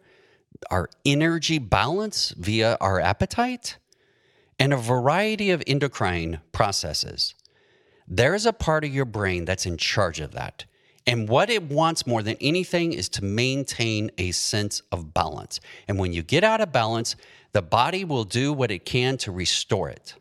our 0.72 0.90
energy 1.06 1.60
balance 1.60 2.34
via 2.38 2.78
our 2.80 3.02
appetite, 3.02 3.78
and 4.58 4.72
a 4.72 4.78
variety 4.78 5.52
of 5.52 5.62
endocrine 5.68 6.40
processes. 6.54 7.36
There's 8.08 8.46
a 8.46 8.54
part 8.54 8.86
of 8.86 8.94
your 8.94 9.06
brain 9.06 9.44
that's 9.44 9.66
in 9.66 9.76
charge 9.76 10.22
of 10.22 10.32
that. 10.32 10.66
And 11.08 11.28
what 11.28 11.50
it 11.50 11.64
wants 11.64 12.06
more 12.06 12.22
than 12.22 12.38
anything 12.40 12.94
is 12.94 13.10
to 13.10 13.24
maintain 13.24 14.12
a 14.18 14.32
sense 14.32 14.82
of 14.92 15.14
balance. 15.14 15.60
And 15.88 15.98
when 15.98 16.14
you 16.14 16.22
get 16.22 16.44
out 16.44 16.62
of 16.62 16.72
balance, 16.72 17.16
the 17.54 17.62
body 17.62 18.06
will 18.06 18.24
do 18.24 18.54
what 18.54 18.72
it 18.72 18.86
can 18.86 19.18
to 19.18 19.32
restore 19.32 19.90
it. 19.90 20.16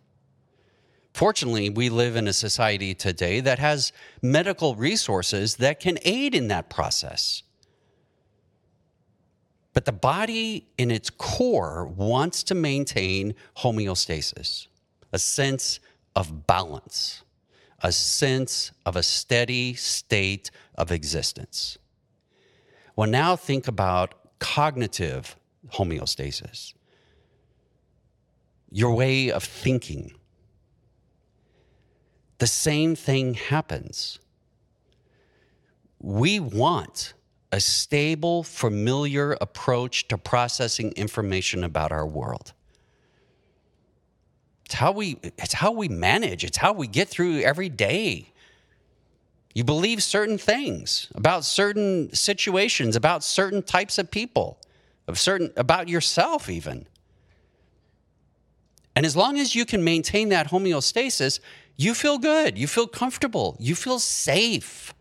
Fortunately, 1.13 1.69
we 1.69 1.91
live 1.91 2.17
in 2.17 2.29
a 2.29 2.33
society 2.33 2.95
today 2.95 3.41
that 3.41 3.59
has 3.59 3.93
medical 4.23 4.75
resources 4.75 5.57
that 5.57 5.81
can 5.81 5.99
aid 6.03 6.35
in 6.35 6.49
that 6.49 6.71
process. 6.71 7.43
But 9.75 9.85
the 9.85 9.93
body, 9.93 10.67
in 10.79 10.91
its 10.91 11.11
core, 11.11 11.87
wants 11.87 12.43
to 12.45 12.55
maintain 12.55 13.35
homeostasis, 13.59 14.67
a 15.13 15.19
sense 15.19 15.79
of 16.17 16.47
balance 16.47 17.23
a 17.83 17.93
sense 17.93 18.73
of 18.85 18.97
a 18.97 19.03
steady 19.03 19.75
state 19.75 20.51
of 20.75 20.93
existence. 20.93 21.79
Well, 22.97 23.09
now 23.09 23.37
think 23.37 23.67
about 23.69 24.15
cognitive 24.39 25.37
homeostasis, 25.69 26.75
your 28.71 28.95
way 28.95 29.31
of 29.31 29.45
thinking. 29.45 30.13
The 32.39 32.47
same 32.47 32.95
thing 32.95 33.35
happens. 33.35 34.19
We 35.99 36.41
want 36.41 37.15
a 37.53 37.61
stable, 37.61 38.43
familiar 38.43 39.37
approach 39.41 40.09
to 40.09 40.17
processing 40.17 40.93
information 40.93 41.65
about 41.65 41.93
our 41.93 42.07
world. 42.07 42.53
It's 44.71 44.77
how 44.77 44.93
we 44.93 45.19
it's 45.37 45.55
how 45.55 45.73
we 45.73 45.89
manage. 45.89 46.45
It's 46.45 46.59
how 46.59 46.73
we 46.73 46.87
get 46.87 47.09
through 47.09 47.41
every 47.41 47.69
day. 47.69 48.31
You 49.53 49.65
believe 49.65 50.01
certain 50.01 50.39
things 50.39 51.09
about 51.17 51.45
certain 51.45 52.15
situations, 52.15 52.95
about 52.95 53.25
certain 53.25 53.65
types 53.65 53.99
of 53.99 54.13
people, 54.13 54.61
of 55.09 55.19
certain 55.19 55.53
about 55.57 55.89
yourself 55.89 56.49
even. 56.49 56.87
And 58.95 59.05
as 59.05 59.17
long 59.17 59.41
as 59.41 59.57
you 59.57 59.67
can 59.67 59.83
maintain 59.83 60.29
that 60.29 60.51
homeostasis, 60.51 61.41
you 61.77 61.93
feel 61.93 62.19
good, 62.19 62.57
you 62.57 62.69
feel 62.69 62.87
comfortable, 62.87 63.57
you 63.59 63.75
feel 63.75 63.99
safe. 63.99 64.95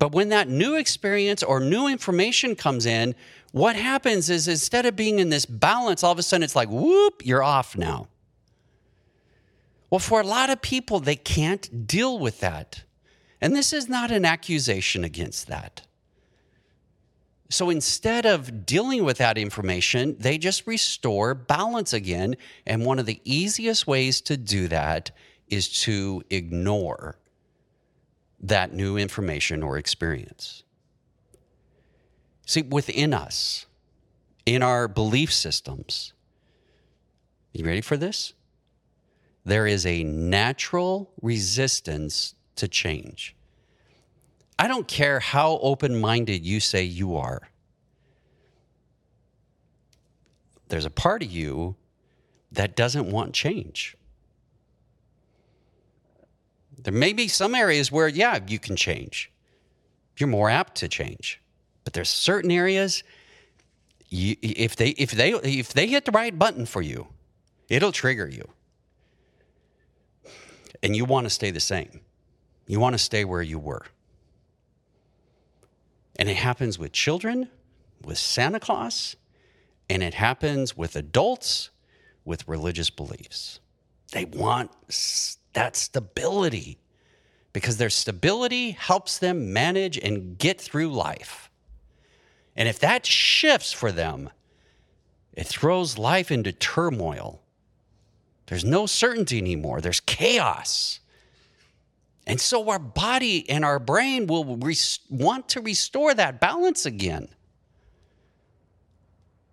But 0.00 0.10
when 0.10 0.30
that 0.30 0.48
new 0.48 0.74
experience 0.74 1.44
or 1.44 1.60
new 1.60 1.86
information 1.86 2.56
comes 2.56 2.84
in, 2.84 3.14
what 3.52 3.76
happens 3.76 4.28
is 4.30 4.48
instead 4.48 4.86
of 4.86 4.96
being 4.96 5.18
in 5.18 5.28
this 5.28 5.46
balance, 5.46 6.02
all 6.02 6.12
of 6.12 6.18
a 6.18 6.22
sudden 6.22 6.42
it's 6.42 6.56
like, 6.56 6.68
whoop, 6.68 7.24
you're 7.24 7.42
off 7.42 7.76
now. 7.76 8.08
Well, 9.90 9.98
for 9.98 10.22
a 10.22 10.26
lot 10.26 10.48
of 10.48 10.62
people, 10.62 11.00
they 11.00 11.16
can't 11.16 11.86
deal 11.86 12.18
with 12.18 12.40
that. 12.40 12.82
And 13.42 13.54
this 13.54 13.74
is 13.74 13.88
not 13.88 14.10
an 14.10 14.24
accusation 14.24 15.04
against 15.04 15.48
that. 15.48 15.82
So 17.50 17.68
instead 17.68 18.24
of 18.24 18.64
dealing 18.64 19.04
with 19.04 19.18
that 19.18 19.36
information, 19.36 20.16
they 20.18 20.38
just 20.38 20.66
restore 20.66 21.34
balance 21.34 21.92
again. 21.92 22.36
And 22.66 22.86
one 22.86 22.98
of 22.98 23.04
the 23.04 23.20
easiest 23.24 23.86
ways 23.86 24.22
to 24.22 24.38
do 24.38 24.68
that 24.68 25.10
is 25.48 25.68
to 25.82 26.22
ignore 26.30 27.18
that 28.40 28.72
new 28.72 28.96
information 28.96 29.62
or 29.62 29.76
experience. 29.76 30.62
See, 32.52 32.60
within 32.60 33.14
us, 33.14 33.64
in 34.44 34.62
our 34.62 34.86
belief 34.86 35.32
systems, 35.32 36.12
you 37.54 37.64
ready 37.64 37.80
for 37.80 37.96
this? 37.96 38.34
There 39.42 39.66
is 39.66 39.86
a 39.86 40.04
natural 40.04 41.10
resistance 41.22 42.34
to 42.56 42.68
change. 42.68 43.34
I 44.58 44.68
don't 44.68 44.86
care 44.86 45.18
how 45.18 45.60
open 45.62 45.98
minded 45.98 46.44
you 46.44 46.60
say 46.60 46.82
you 46.82 47.16
are. 47.16 47.48
There's 50.68 50.84
a 50.84 50.90
part 50.90 51.22
of 51.22 51.30
you 51.30 51.76
that 52.50 52.76
doesn't 52.76 53.10
want 53.10 53.32
change. 53.32 53.96
There 56.76 56.92
may 56.92 57.14
be 57.14 57.28
some 57.28 57.54
areas 57.54 57.90
where, 57.90 58.08
yeah, 58.08 58.40
you 58.46 58.58
can 58.58 58.76
change. 58.76 59.32
You're 60.18 60.28
more 60.28 60.50
apt 60.50 60.74
to 60.74 60.88
change. 60.88 61.41
But 61.84 61.92
there's 61.92 62.08
certain 62.08 62.50
areas, 62.50 63.02
you, 64.08 64.36
if 64.42 64.76
they 64.76 64.90
if 64.90 65.10
they 65.10 65.32
if 65.32 65.72
they 65.72 65.86
hit 65.86 66.04
the 66.04 66.12
right 66.12 66.38
button 66.38 66.66
for 66.66 66.82
you, 66.82 67.08
it'll 67.68 67.92
trigger 67.92 68.28
you. 68.28 68.48
And 70.82 70.96
you 70.96 71.04
want 71.04 71.26
to 71.26 71.30
stay 71.30 71.50
the 71.50 71.60
same. 71.60 72.00
You 72.66 72.80
want 72.80 72.94
to 72.94 72.98
stay 72.98 73.24
where 73.24 73.42
you 73.42 73.58
were. 73.58 73.86
And 76.16 76.28
it 76.28 76.36
happens 76.36 76.78
with 76.78 76.92
children, 76.92 77.48
with 78.02 78.18
Santa 78.18 78.60
Claus, 78.60 79.16
and 79.88 80.02
it 80.02 80.14
happens 80.14 80.76
with 80.76 80.94
adults 80.96 81.70
with 82.24 82.46
religious 82.46 82.90
beliefs. 82.90 83.60
They 84.12 84.26
want 84.26 84.70
that 85.54 85.74
stability 85.76 86.78
because 87.52 87.76
their 87.76 87.90
stability 87.90 88.72
helps 88.72 89.18
them 89.18 89.52
manage 89.52 89.98
and 89.98 90.38
get 90.38 90.60
through 90.60 90.92
life. 90.92 91.50
And 92.56 92.68
if 92.68 92.78
that 92.80 93.06
shifts 93.06 93.72
for 93.72 93.90
them, 93.90 94.30
it 95.32 95.46
throws 95.46 95.98
life 95.98 96.30
into 96.30 96.52
turmoil. 96.52 97.42
There's 98.46 98.64
no 98.64 98.86
certainty 98.86 99.38
anymore, 99.38 99.80
there's 99.80 100.00
chaos. 100.00 101.00
And 102.26 102.40
so 102.40 102.68
our 102.68 102.78
body 102.78 103.48
and 103.48 103.64
our 103.64 103.78
brain 103.78 104.26
will 104.26 104.56
res- 104.56 105.00
want 105.10 105.48
to 105.50 105.60
restore 105.60 106.14
that 106.14 106.40
balance 106.40 106.86
again. 106.86 107.28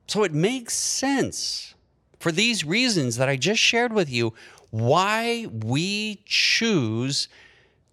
So 0.07 0.23
it 0.23 0.33
makes 0.33 0.73
sense 0.73 1.73
for 2.19 2.31
these 2.31 2.65
reasons 2.65 3.15
that 3.17 3.29
I 3.29 3.38
just 3.38 3.62
shared 3.62 3.93
with 3.93 4.09
you 4.09 4.33
why 4.69 5.47
we 5.51 6.21
choose 6.25 7.27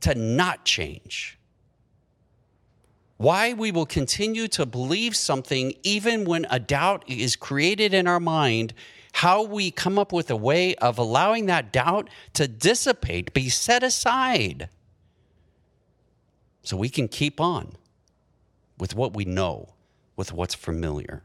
to 0.01 0.15
not 0.15 0.65
change. 0.65 1.39
Why 3.17 3.55
we 3.55 3.73
will 3.73 3.87
continue 3.87 4.47
to 4.49 4.67
believe 4.67 5.17
something 5.17 5.75
even 5.83 6.25
when 6.25 6.47
a 6.51 6.59
doubt 6.59 7.05
is 7.09 7.35
created 7.35 7.95
in 7.95 8.07
our 8.07 8.21
mind, 8.21 8.75
how 9.13 9.43
we 9.43 9.71
come 9.71 9.99
up 9.99 10.13
with 10.13 10.31
a 10.31 10.37
way 10.37 10.75
of 10.77 10.99
allowing 10.99 11.47
that 11.47 11.73
doubt 11.73 12.11
to 12.35 12.47
dissipate, 12.47 13.33
be 13.33 13.49
set 13.49 13.83
aside, 13.83 14.69
so 16.63 16.77
we 16.77 16.91
can 16.91 17.09
keep 17.09 17.41
on 17.41 17.77
with 18.77 18.95
what 18.95 19.15
we 19.15 19.25
know, 19.25 19.71
with 20.17 20.33
what's 20.33 20.55
familiar. 20.55 21.23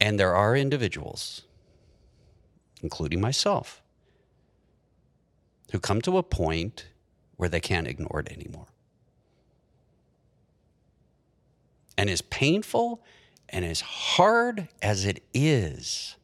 And 0.00 0.20
there 0.20 0.34
are 0.36 0.54
individuals, 0.54 1.42
including 2.82 3.20
myself, 3.20 3.82
who 5.72 5.80
come 5.80 6.00
to 6.02 6.18
a 6.18 6.22
point 6.22 6.86
where 7.38 7.48
they 7.48 7.60
can't 7.60 7.88
ignore 7.88 8.20
it 8.20 8.30
anymore. 8.30 8.66
And 11.96 12.10
as 12.10 12.20
painful 12.20 13.02
and 13.48 13.64
as 13.64 13.80
hard 13.80 14.68
as 14.82 15.04
it 15.04 15.22
is 15.32 16.16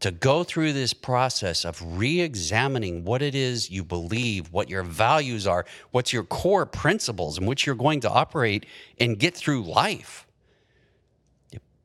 to 0.00 0.10
go 0.10 0.44
through 0.44 0.72
this 0.72 0.92
process 0.92 1.64
of 1.64 1.98
re 1.98 2.20
examining 2.20 3.04
what 3.04 3.22
it 3.22 3.34
is 3.34 3.70
you 3.70 3.82
believe, 3.82 4.52
what 4.52 4.68
your 4.68 4.82
values 4.82 5.46
are, 5.46 5.64
what's 5.90 6.12
your 6.12 6.24
core 6.24 6.66
principles 6.66 7.38
in 7.38 7.46
which 7.46 7.66
you're 7.66 7.74
going 7.74 8.00
to 8.00 8.10
operate 8.10 8.66
and 9.00 9.18
get 9.18 9.34
through 9.34 9.62
life. 9.62 10.26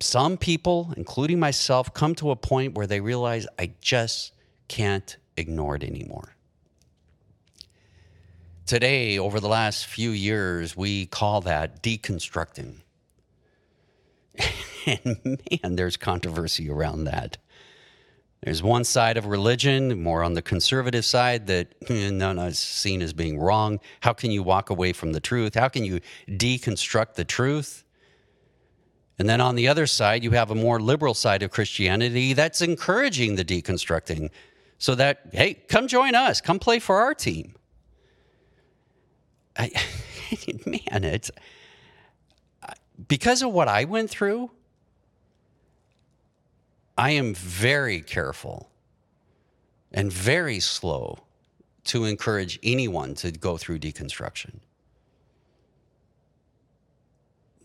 Some 0.01 0.37
people, 0.37 0.93
including 0.95 1.39
myself, 1.39 1.93
come 1.93 2.15
to 2.15 2.31
a 2.31 2.35
point 2.35 2.75
where 2.75 2.87
they 2.87 3.01
realize 3.01 3.47
I 3.57 3.71
just 3.81 4.33
can't 4.67 5.17
ignore 5.35 5.75
it 5.75 5.83
anymore. 5.83 6.35
Today, 8.69 9.17
over 9.17 9.39
the 9.39 9.47
last 9.47 9.87
few 9.87 10.11
years, 10.11 10.77
we 10.77 11.07
call 11.07 11.41
that 11.41 11.81
deconstructing. 11.81 12.75
and 14.85 15.41
man, 15.63 15.75
there's 15.75 15.97
controversy 15.97 16.69
around 16.69 17.05
that. 17.05 17.39
There's 18.43 18.61
one 18.61 18.83
side 18.83 19.17
of 19.17 19.25
religion, 19.25 20.03
more 20.03 20.21
on 20.21 20.35
the 20.35 20.43
conservative 20.43 21.03
side, 21.03 21.47
that 21.47 21.73
eh, 21.89 22.11
none 22.11 22.37
is 22.37 22.59
seen 22.59 23.01
as 23.01 23.11
being 23.11 23.39
wrong. 23.39 23.79
How 24.01 24.13
can 24.13 24.29
you 24.29 24.43
walk 24.43 24.69
away 24.69 24.93
from 24.93 25.13
the 25.13 25.19
truth? 25.19 25.55
How 25.55 25.67
can 25.67 25.83
you 25.83 25.99
deconstruct 26.27 27.15
the 27.15 27.25
truth? 27.25 27.83
And 29.17 29.27
then 29.27 29.41
on 29.41 29.55
the 29.55 29.67
other 29.67 29.87
side, 29.87 30.23
you 30.23 30.29
have 30.29 30.51
a 30.51 30.55
more 30.55 30.79
liberal 30.79 31.15
side 31.15 31.41
of 31.41 31.49
Christianity 31.49 32.33
that's 32.33 32.61
encouraging 32.61 33.33
the 33.33 33.43
deconstructing 33.43 34.29
so 34.77 34.93
that, 34.93 35.21
hey, 35.33 35.55
come 35.55 35.87
join 35.87 36.13
us, 36.13 36.39
come 36.39 36.59
play 36.59 36.77
for 36.77 36.99
our 36.99 37.15
team. 37.15 37.55
I, 39.57 39.71
man, 40.65 41.03
it's 41.03 41.31
because 43.07 43.41
of 43.41 43.51
what 43.51 43.67
I 43.67 43.85
went 43.85 44.09
through. 44.09 44.51
I 46.97 47.11
am 47.11 47.33
very 47.33 48.01
careful 48.01 48.69
and 49.91 50.11
very 50.11 50.59
slow 50.59 51.19
to 51.85 52.05
encourage 52.05 52.59
anyone 52.61 53.15
to 53.15 53.31
go 53.31 53.57
through 53.57 53.79
deconstruction. 53.79 54.59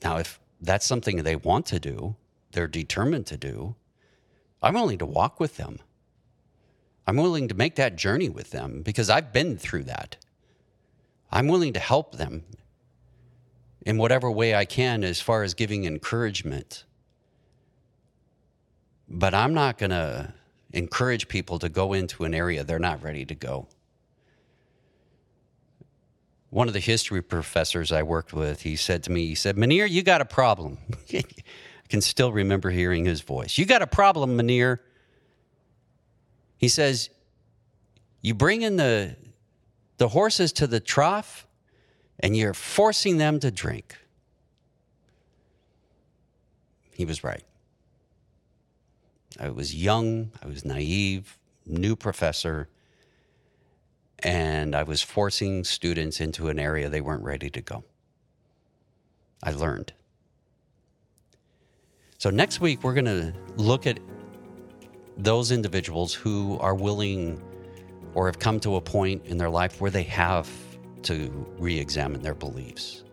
Now, 0.03 0.19
if 0.19 0.39
that's 0.61 0.87
something 0.87 1.17
they 1.17 1.37
want 1.37 1.67
to 1.67 1.81
do, 1.81 2.17
they're 2.53 2.69
determined 2.69 3.27
to 3.27 3.37
do, 3.37 3.75
I'm 4.63 4.75
willing 4.75 4.99
to 4.99 5.07
walk 5.07 5.41
with 5.41 5.57
them. 5.57 5.81
I'm 7.07 7.17
willing 7.17 7.49
to 7.49 7.55
make 7.55 7.75
that 7.77 7.97
journey 7.97 8.29
with 8.29 8.51
them 8.51 8.83
because 8.83 9.11
I've 9.11 9.33
been 9.33 9.59
through 9.59 9.85
that. 9.85 10.17
I'm 11.35 11.49
willing 11.49 11.73
to 11.73 11.81
help 11.81 12.15
them 12.15 12.45
in 13.85 13.99
whatever 13.99 14.31
way 14.31 14.55
I 14.55 14.65
can 14.65 15.03
as 15.03 15.21
far 15.21 15.43
as 15.43 15.53
giving 15.53 15.85
encouragement. 15.85 16.85
But 19.09 19.35
I'm 19.35 19.53
not 19.53 19.77
going 19.77 19.91
to 19.91 20.33
encourage 20.73 21.27
people 21.27 21.59
to 21.59 21.69
go 21.69 21.93
into 21.93 22.23
an 22.25 22.35
area 22.35 22.63
they're 22.63 22.79
not 22.79 23.03
ready 23.03 23.25
to 23.25 23.35
go. 23.35 23.67
One 26.51 26.69
of 26.69 26.73
the 26.73 26.81
history 26.81 27.21
professors 27.21 27.91
I 27.91 28.05
worked 28.05 28.33
with, 28.33 28.63
he 28.63 28.77
said 28.77 29.03
to 29.03 29.11
me, 29.11 29.27
he 29.27 29.35
said, 29.35 29.57
Munir, 29.57 29.91
you 29.91 30.05
got 30.05 30.21
a 30.21 30.25
problem. 30.25 30.79
I 31.13 31.25
can 31.89 32.01
still 32.01 32.31
remember 32.31 32.71
hearing 32.71 33.05
his 33.05 33.23
voice. 33.23 33.59
You 33.59 33.67
got 33.67 33.83
a 33.83 33.89
problem, 33.89 34.39
Munir. 34.39 34.79
He 36.59 36.69
says, 36.69 37.11
you 38.23 38.35
bring 38.35 38.63
in 38.63 38.77
the 38.77 39.17
the 39.99 40.09
horses 40.09 40.53
to 40.55 40.67
the 40.67 40.81
trough 40.81 41.47
and 42.21 42.37
you're 42.37 42.55
forcing 42.55 43.19
them 43.19 43.41
to 43.41 43.51
drink. 43.51 43.97
He 46.93 47.05
was 47.05 47.25
right. 47.25 47.45
I 49.39 49.49
was 49.51 49.75
young, 49.75 50.31
I 50.43 50.47
was 50.47 50.65
naive, 50.65 51.39
new 51.67 51.97
professor, 51.97 52.69
and 54.21 54.77
I 54.77 54.85
was 54.85 55.03
forcing 55.03 55.65
students 55.65 56.21
into 56.21 56.49
an 56.49 56.59
area 56.59 56.89
they 56.89 57.01
weren't 57.01 57.25
ready 57.25 57.51
to 57.51 57.61
go. 57.61 57.85
I 59.43 59.51
learned. 59.51 59.93
So, 62.19 62.31
next 62.31 62.61
week, 62.61 62.85
we're 62.85 62.95
going 62.95 63.05
to 63.05 63.35
look 63.57 63.87
at 63.87 63.99
those 65.17 65.51
individuals 65.51 66.15
who 66.15 66.59
are 66.61 66.75
willing 66.75 67.43
or 68.15 68.27
have 68.27 68.39
come 68.39 68.61
to 68.61 68.77
a 68.77 68.81
point 68.81 69.27
in 69.27 69.39
their 69.39 69.51
life 69.51 69.81
where 69.81 69.91
they 69.91 70.03
have 70.05 70.49
to 71.03 71.31
re 71.59 71.79
examine 71.79 72.23
their 72.23 72.35
beliefs. 72.35 73.05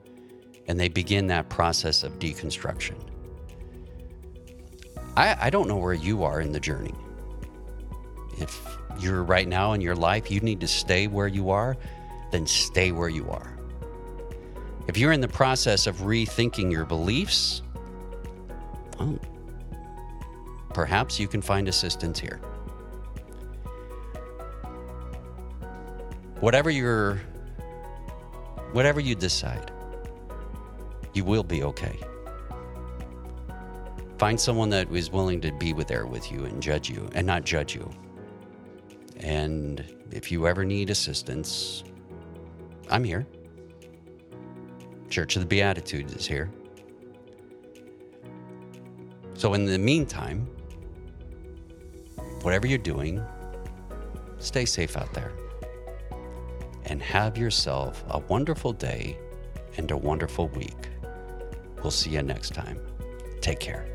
And 0.68 0.80
they 0.80 0.88
begin 0.88 1.28
that 1.28 1.50
process 1.50 2.04
of 2.04 2.20
deconstruction. 2.20 2.96
I, 5.18 5.36
I 5.48 5.50
don't 5.50 5.68
know 5.68 5.78
where 5.78 5.94
you 5.94 6.24
are 6.24 6.40
in 6.40 6.52
the 6.52 6.60
journey. 6.60 6.94
If 8.38 8.78
you're 9.00 9.24
right 9.24 9.48
now 9.48 9.74
in 9.74 9.82
your 9.82 9.96
life, 9.96 10.32
you 10.32 10.40
need 10.40 10.62
to 10.62 10.68
stay 10.68 11.08
where 11.08 11.28
you 11.28 11.50
are, 11.50 11.76
then 12.32 12.48
stay 12.48 12.92
where 12.92 13.10
you 13.10 13.30
are. 13.30 13.58
If 14.88 14.98
you're 14.98 15.12
in 15.12 15.22
the 15.22 15.28
process 15.28 15.88
of 15.88 15.98
rethinking 15.98 16.72
your 16.72 16.86
beliefs, 16.86 17.62
well, 19.00 19.20
perhaps 20.74 21.20
you 21.20 21.28
can 21.28 21.42
find 21.42 21.68
assistance 21.68 22.20
here. 22.20 22.40
Whatever 26.42 26.72
your 26.72 27.22
whatever 28.72 29.00
you 29.00 29.14
decide, 29.14 29.72
you 31.14 31.24
will 31.24 31.44
be 31.44 31.62
okay. 31.62 32.00
Find 34.18 34.40
someone 34.40 34.72
that 34.72 34.92
is 34.92 35.12
willing 35.12 35.40
to 35.42 35.52
be 35.52 35.72
there 35.74 36.08
with 36.08 36.32
you 36.32 36.46
and 36.46 36.60
judge 36.62 36.90
you 36.90 37.08
and 37.14 37.28
not 37.28 37.44
judge 37.44 37.76
you. 37.76 37.88
And 39.18 39.86
if 40.10 40.32
you 40.32 40.48
ever 40.48 40.66
need 40.66 40.90
assistance, 40.90 41.84
I'm 42.90 43.04
here. 43.04 43.28
Church 45.12 45.36
of 45.36 45.44
the 45.44 45.48
Beatitudes 45.48 46.12
is 46.16 46.26
here. 46.26 46.50
So, 49.36 49.54
in 49.54 49.68
the 49.68 49.78
meantime, 49.78 50.48
whatever 52.42 52.66
you're 52.66 52.80
doing, 52.80 53.24
stay 54.40 54.66
safe 54.66 54.98
out 54.98 55.14
there 55.14 55.32
and 56.86 57.02
have 57.02 57.38
yourself 57.38 58.04
a 58.10 58.20
wonderful 58.20 58.74
day 58.74 59.18
and 59.78 59.92
a 59.92 59.98
wonderful 59.98 60.48
week. 60.50 60.90
We'll 61.82 61.92
see 61.92 62.12
you 62.12 62.22
next 62.22 62.54
time. 62.54 62.80
Take 63.42 63.60
care. 63.60 63.88